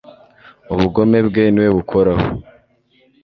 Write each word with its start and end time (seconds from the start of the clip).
Ubugome 0.73 1.19
bwe 1.27 1.43
ni 1.51 1.59
we 1.63 1.67
bukoraho 1.77 2.23